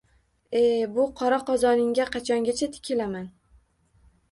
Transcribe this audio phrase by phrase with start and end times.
[0.61, 0.63] E
[0.95, 3.31] bu qora qozoningizga qachongacha tikilaman